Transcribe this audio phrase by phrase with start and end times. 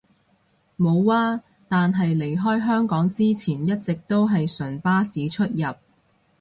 [0.77, 5.75] 無呀，但係離開香港之前一直都係純巴士出入